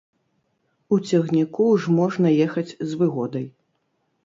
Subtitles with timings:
[0.97, 3.49] У цягніку ж можна ехаць з выгодай.